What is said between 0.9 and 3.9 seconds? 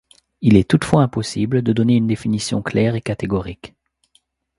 impossible de donner une définition claire et catégorique.